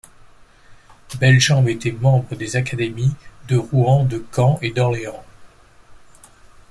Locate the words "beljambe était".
1.19-1.91